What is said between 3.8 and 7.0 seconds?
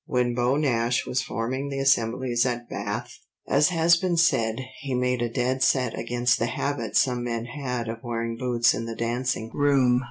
been said he made a dead set against the habit